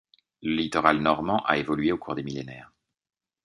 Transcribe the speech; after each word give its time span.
Le 0.41 0.55
littoral 0.55 0.99
normand 0.99 1.43
a 1.45 1.59
évolué 1.59 1.91
au 1.91 1.97
cours 1.99 2.15
des 2.15 2.23
millénaires. 2.23 2.71